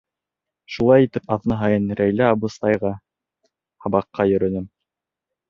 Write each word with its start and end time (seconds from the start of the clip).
Шулай 0.75 1.05
итеп, 1.07 1.29
аҙна 1.35 1.57
һайын 1.59 1.85
Рәйлә 1.99 2.31
абыстайға 2.37 2.93
һабаҡҡа 3.87 4.29
йөрөнөм. 4.33 4.69